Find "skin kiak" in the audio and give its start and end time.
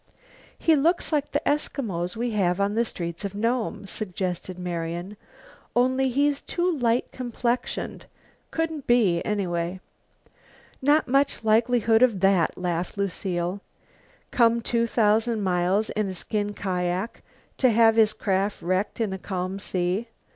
16.15-17.21